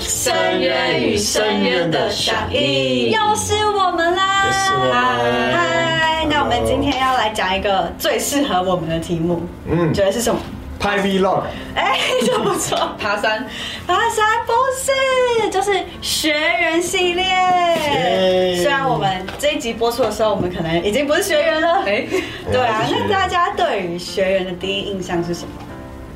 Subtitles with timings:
[0.00, 3.10] 深渊与深渊的响应。
[3.10, 4.46] 又是我们啦！
[4.46, 5.83] 又是我们
[6.24, 9.90] 嗨，那我们今天要来讲一个最适合我们的题目，嗯。
[9.90, 10.40] 你觉得是什么？
[10.80, 11.42] 拍 vlog，
[11.74, 13.46] 哎，这不错， 爬山，
[13.86, 17.24] 爬山不是，就是学员系列。
[17.24, 18.56] 耶。
[18.56, 22.06] 虽然我们这一集播出的时候，我们可能已经不是学员了，哎，
[22.50, 25.48] 对啊那大家对于学员的第一印象是什么？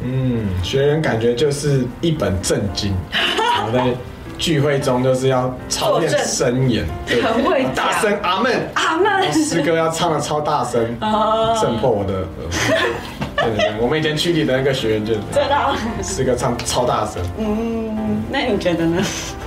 [0.05, 3.85] 嗯，学员感觉就是一本正经， 然后在
[4.39, 6.87] 聚会中就是要操练声言，
[7.23, 7.75] 很会讲。
[7.75, 12.49] 大声阿门，阿门，诗歌要唱的超大声，哦 震破我的耳膜。
[13.37, 15.75] 对对对，我们以前区里的那个学员就是知道。
[16.03, 19.03] 诗歌唱超大声，嗯，那你觉得呢？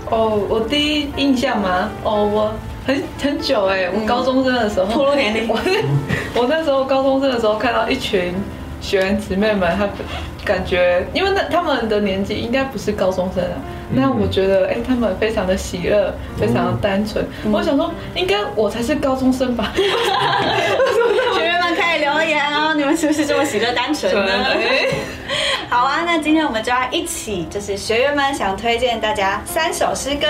[0.09, 1.89] 哦，我第一印象吗？
[2.03, 2.53] 哦，我
[2.86, 5.47] 很很久哎，我高中生的时候，年龄。
[5.47, 5.58] 我
[6.36, 8.34] 我那时候高中生的时候看到一群
[8.80, 9.88] 学员姊妹们，他
[10.52, 13.55] 感觉因为那他们的年纪应该不是高中生啊，
[13.94, 17.25] 那我觉得哎，他们非常的喜乐，非常的单纯。
[17.49, 19.72] 我想说，应该我才是高中生吧？
[21.33, 24.31] 学员们可以留言哦，你们是不是这么喜乐单纯呢？
[25.72, 30.28] 哎好啊，那今天我们就要一起，就是学员们想推荐大家三首诗歌，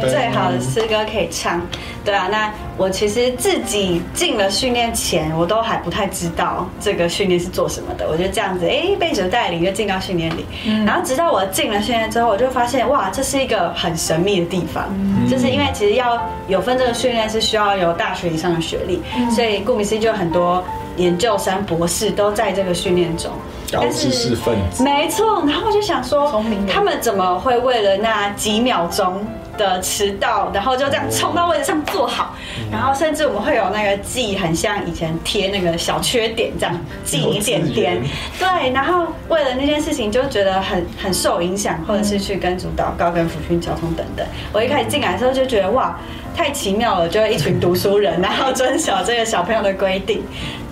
[0.00, 1.60] 最好的诗歌可以唱。
[2.04, 8.08] 对啊，那我其实自己进了训练前，我都还不太知道这个训练是做什么的。
[8.08, 10.46] 我就这样子，哎，被主带领就进到训练里，
[10.86, 14.88] 然后直到我进了训练之后，我就发现哇，这是一个很神秘的地方，
[15.28, 19.02] 就是因为其实要有分这个训练是需要有大学以上的学历，
[19.34, 20.62] 所以顾名思义就很多
[20.96, 23.32] 研究生、博士都在这个训练中。
[23.72, 24.82] 高知识分子。
[24.82, 32.34] 没错，然后我就想说他们怎么会为了那几秒钟的迟到，然后就这样冲到位置上坐好，
[32.70, 36.74] 然后甚至我们会有那个记，很像以前贴那个小缺点这样
[37.04, 38.02] 记一点点
[38.38, 44.26] 对，然后为了那件事情就觉得很很受影响，或者是去跟主导告、跟辅训交通等等。
[44.52, 45.98] 我一开始进来的时候就觉得哇。
[46.36, 50.22] 太奇妙了，就一群读书人，然后遵守这个小朋友的规定，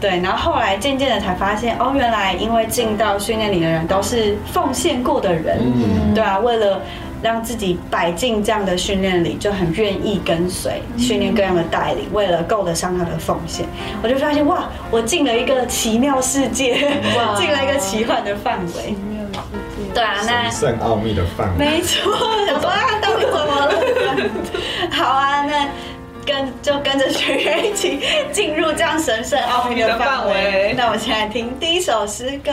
[0.01, 6.15] 对，然后后来渐渐的才发现，哦，原来因为进到训练里的人都是奉献过的人，嗯。
[6.15, 6.81] 对啊，为了
[7.23, 13.67] 让自己摆进这样的训练里，就很愿意跟随训练各样的带领，为了够得上他的奉献，
[14.03, 17.35] 我就发现哇，我进了一个奇妙世界，哇。
[17.39, 18.95] 进了一个奇幻的范围，
[19.95, 22.13] 对啊，那神圣奥秘的范围，没错，
[22.47, 22.98] 想说啊，到底怎么了？
[24.91, 25.69] 好啊，那
[26.27, 28.01] 跟就跟着学员一起
[28.33, 30.75] 进入这样神圣奥秘的范围。
[30.79, 32.53] 那我们现在听第一首诗歌。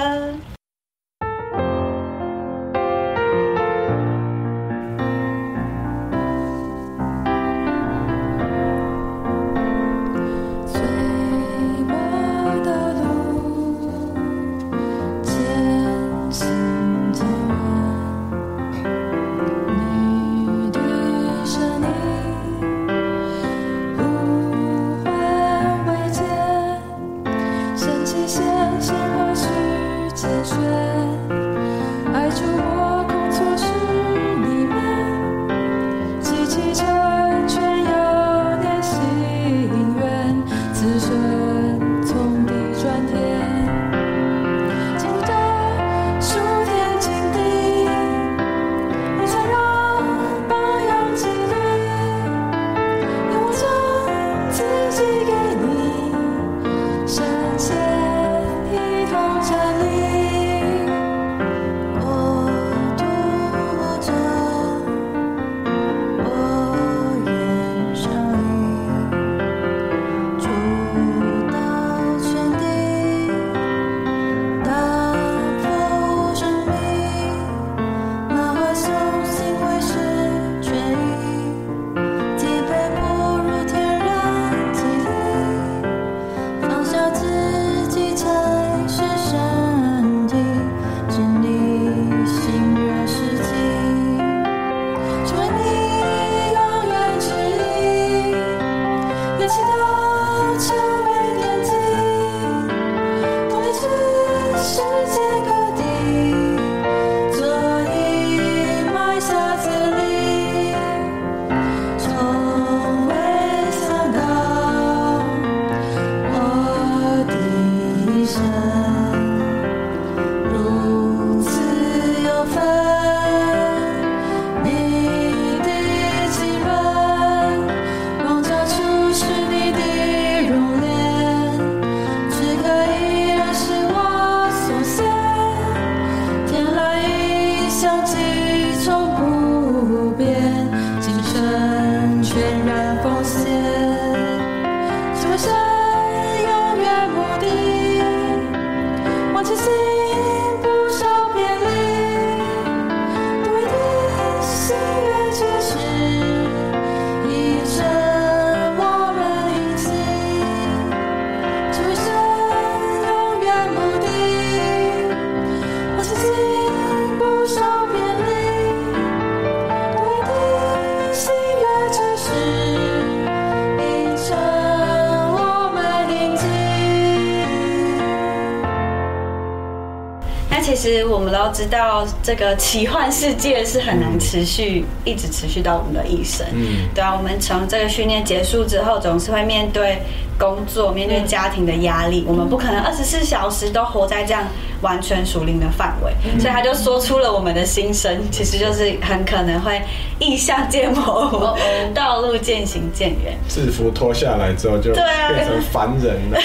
[180.65, 186.43] 其实我们都知道，这个奇幻世界是很难持续、一直持续到我们的一生。
[186.53, 189.99] 嗯对啊，我们从这个训练结束之后，总是会面对
[190.37, 194.43] 工作、面对家庭的压力，我们不可能二十四小时都活在这样
[194.81, 196.11] 完全属灵的范围。
[196.39, 199.81] 所以他就说出了我们的心声，其实就是很可能会
[200.19, 201.57] 意象渐模糊，
[201.93, 203.37] 道路渐行渐远。
[203.47, 206.39] 制服脱下来之后就对啊变成凡人了。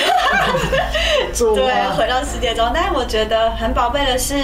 [1.34, 2.70] 主对，啊回到世界中。
[2.72, 4.34] 但是我觉得很宝贝的是，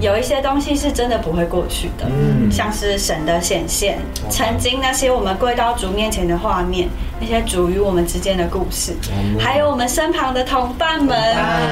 [0.00, 3.98] 有一些东西是真的不会过去的，嗯像是神的显现，
[4.28, 6.88] 曾经那些我们跪到主面前的画面，
[7.20, 9.38] 那些主与我们之间的故事，嗯。
[9.38, 11.16] 还有我们身旁的同伴们，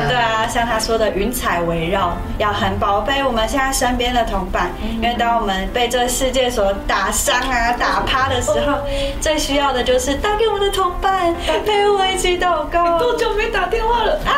[0.09, 8.79] 对啊，像他说的云彩围绕，要很宝贝我们现在身边的同伴，因为当我们被这个世界所打伤啊、打趴的时候，
[9.21, 11.35] 最需要的就是打给我们的同伴，
[11.65, 12.99] 陪我一起祷告。
[12.99, 14.21] 多久没打电话了？
[14.27, 14.33] 啊？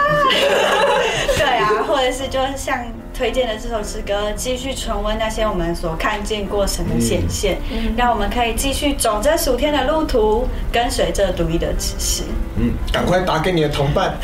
[1.36, 2.78] 对啊，或者是就是像
[3.20, 7.58] 推荐的这首诗歌，继续重温那些我们所看见过神的显现，
[7.94, 12.22] 让我们可以继续走这数天的路途，跟随这独一的指示。
[12.56, 14.17] 嗯，赶快打给你的同伴。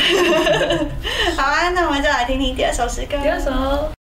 [1.37, 3.19] 好啊，那我们就来听听第二首诗歌。
[3.23, 3.96] 第二首。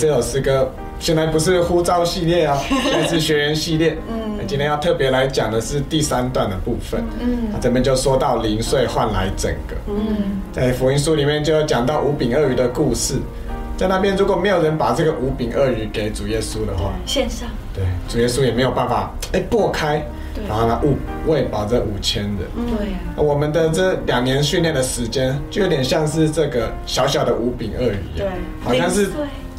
[0.00, 3.98] 这首诗歌现在不是呼召系列啊， 现在是学员系列。
[4.08, 7.04] 嗯，今天要特别来讲的是第三段的部分。
[7.20, 9.76] 嗯，这边就说到零碎换来整个。
[9.88, 13.16] 嗯，在福音书里面就有讲到五饼二鱼的故事，
[13.76, 20.02] 在那边如果没有人把这个五饼二鱼给主耶稣的话，线上对，主耶稣也没有办法哎破开，
[20.48, 22.36] 然后呢误喂饱这五千人。
[22.54, 28.28] 对呀、我们的这两年训练的时间，就有点像是这个小小的五饼二鱼一样，对
[28.62, 29.08] 好像是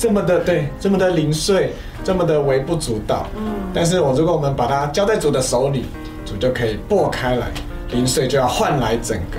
[0.01, 3.27] 这么的对，这么的零碎，这么的微不足道。
[3.37, 5.85] 嗯，但是我如果我们把它交在主的手里，
[6.25, 7.45] 主就可以拨开来，
[7.91, 9.37] 零碎就要换来整个，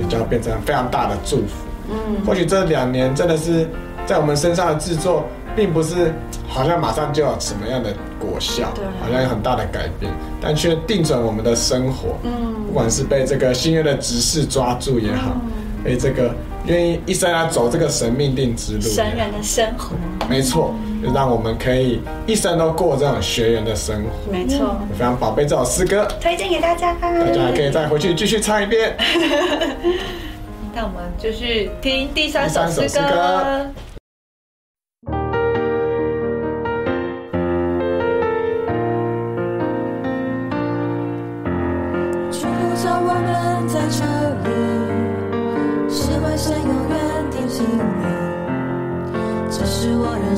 [0.00, 1.52] 也就要变成非常大的祝福。
[1.90, 3.68] 嗯，或许这两年真的是
[4.06, 6.14] 在我们身上的制作，并不是
[6.48, 10.10] 好像马上就有什么样的果效对，好像有很大的改变，
[10.40, 12.16] 但却定准我们的生活。
[12.22, 12.30] 嗯，
[12.66, 15.36] 不管是被这个新约的执事抓住也好，
[15.84, 16.34] 被这个
[16.66, 19.94] 愿意一生来走这个神命定之路，神人的生活，
[20.28, 24.32] 没错，就让我们可以一生都过这种学员的生活。
[24.32, 26.94] 没错，非常宝贝这首诗歌，推荐给大家。
[26.94, 28.96] 大家还可以再回去继续唱一遍。
[30.74, 33.66] 那我们就是听第三首诗歌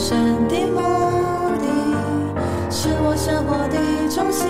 [0.00, 0.16] 神
[0.49, 0.80] 的目
[1.61, 1.66] 的，
[2.71, 3.76] 是我生活的
[4.09, 4.49] 中心。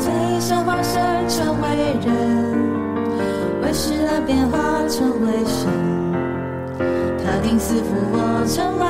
[0.00, 1.68] 最想化身成为
[2.00, 2.08] 人，
[3.62, 4.56] 为世人变化
[4.88, 5.68] 成为神。
[7.22, 8.86] 他定赐福我成为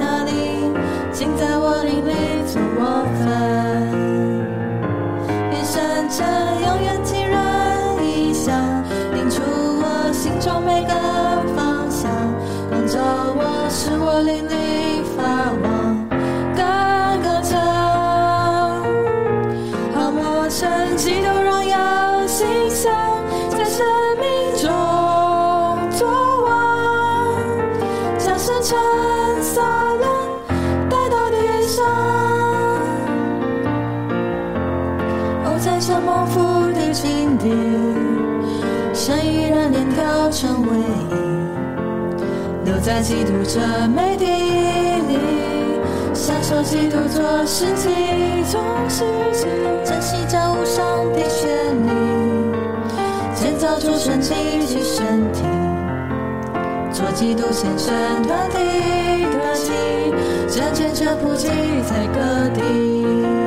[0.00, 0.72] 那里，
[1.12, 2.12] 尽在我领里
[2.46, 3.51] 做我分。
[14.22, 14.61] falling
[42.64, 45.18] 留在基督这美地里，
[46.14, 47.90] 享受基督做事情，
[48.44, 49.48] 做事情，
[49.84, 51.48] 珍惜这无上的权
[51.86, 51.90] 利，
[53.34, 55.42] 建造出纯净的身体。
[56.92, 57.92] 做基督献身
[58.22, 58.56] 团体
[59.32, 60.14] 团体，
[60.48, 63.41] 真见这普及在各地。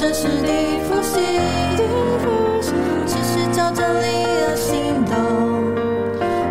[0.00, 0.48] 真实的
[0.88, 1.20] 复兴，
[3.06, 5.12] 只是照真理而心动，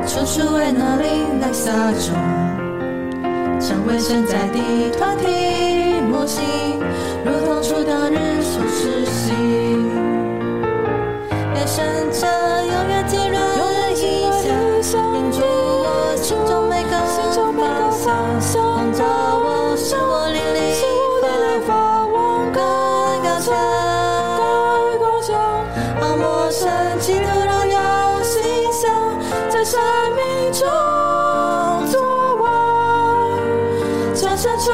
[0.06, 1.04] 处处为那里
[1.42, 2.14] 来撒种，
[3.60, 5.39] 成为现在的团体。
[29.70, 29.80] 生
[30.16, 30.66] 命中
[31.92, 32.02] 作
[32.42, 32.50] 王，
[34.16, 34.74] 将生成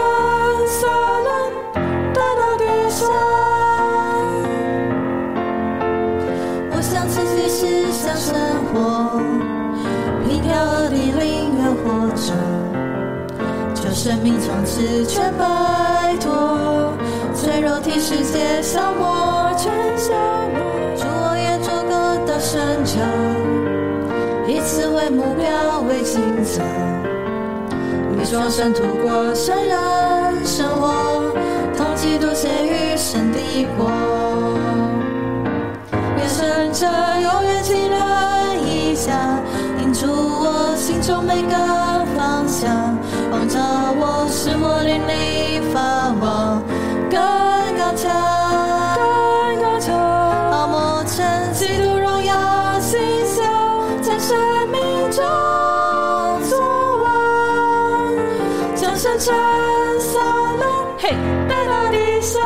[0.68, 1.28] 撒冷
[2.14, 3.06] 带到地上。
[6.72, 8.40] 我想自己是想生
[8.72, 9.20] 活，
[10.26, 11.22] 平调和地灵
[11.60, 11.84] 而活
[12.16, 12.32] 着，
[13.74, 16.94] 就生命从此全摆脱，
[17.36, 20.14] 脆弱体世界消磨，全消
[20.54, 20.58] 磨。
[20.96, 21.92] 祝我也做个
[22.26, 22.96] 到成就，
[25.26, 26.64] 目标为竞争，
[28.14, 31.34] 与众生度过圣人生活，
[31.76, 33.40] 同基督写与生的
[33.76, 33.90] 过。
[36.16, 36.86] 愿神这
[37.22, 38.00] 永远情人
[38.64, 39.42] 一下，
[39.82, 41.75] 映出我心中每个
[58.96, 60.22] 将生成撒
[60.58, 61.10] 冷，嘿，
[61.50, 62.42] 带到地上。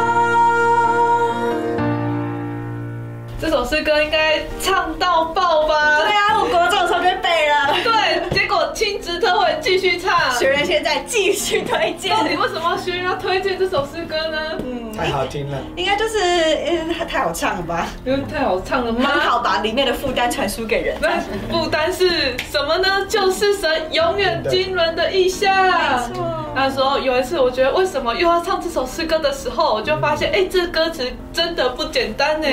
[3.39, 5.99] 这首诗歌应该唱到爆吧？
[6.01, 7.75] 对啊，我国中的时候就背了。
[7.83, 10.31] 对，结果亲职特会继续唱。
[10.31, 14.37] 学员现在继续推荐到，底为什么学员要推荐这首诗歌呢？
[14.65, 19.07] 嗯，太好听了，应该就是呃太好唱了吧，因为太好唱了吗？
[19.07, 20.97] 很好把里面的负担传输给人。
[20.99, 21.09] 那
[21.51, 23.05] 不单是什么呢？
[23.07, 25.55] 就是神永远惊人的意象。
[25.55, 32.47] 没错那时候有一次，我觉得为什么又要唱这首诗歌的时候，我就发现，哎、这歌词真的不简单呢。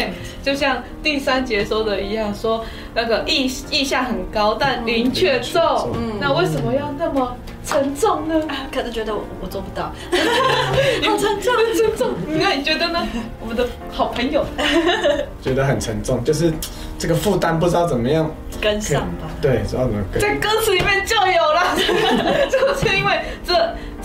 [0.44, 5.90] 就像第三节说的一样，说那个意意象很高，但云却重。
[5.94, 8.40] 嗯那为什么要那么沉重呢？
[8.72, 9.92] 可能觉得我我做不到，
[11.02, 11.52] 好沉重。
[11.76, 13.04] 沉重，那你觉得呢？
[13.40, 14.46] 我们的好朋友，
[15.42, 16.52] 觉得很沉重，就是
[16.96, 19.26] 这个负担不知道怎么样跟上吧。
[19.42, 20.22] 对，知道怎么跟。
[20.22, 21.76] 在歌词里面就有了，
[22.48, 23.52] 就是因为这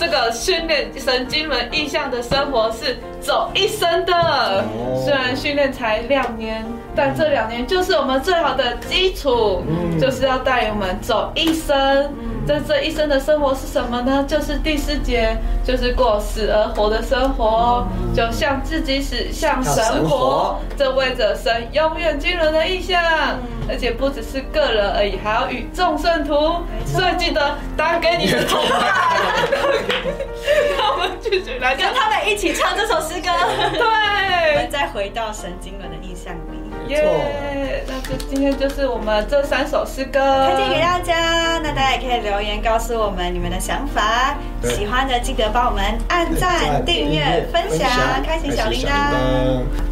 [0.02, 4.16] 这个训练神经门意向的生活是走一生的。
[4.16, 6.66] 哦虽然训练才两年，
[6.96, 12.12] 但这两年就是我们最好的基础，嗯就是要带我们走一生。
[12.48, 14.26] 在这一生的生活是什么呢？
[14.28, 20.60] 就是第四节，就是过死而活的生活，就像自己死，像像神活。
[20.78, 23.02] 这为着神永远惊人的意象，
[23.70, 26.34] 而且不只是个人而已，还要与众圣徒。
[26.86, 28.80] 所以记得打给你的同伴，
[30.78, 34.68] 让我们继续来跟跟他们一起唱这首诗歌， 我们对。
[34.72, 37.04] 再回到神经人的意象里，耶！
[38.30, 41.60] 今天就是我们这三首诗歌，推荐给大家。
[41.64, 47.90] 那大家也可以留言告诉我们你们的想法，喜欢的记得帮我们按赞、订阅、分享、
[48.26, 48.92] 开启小铃铛。。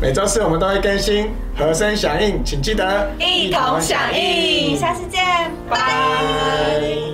[0.02, 5.24] 每周四我们都会更新和声响应，请记得一同响应，下次见，
[5.70, 7.09] 拜。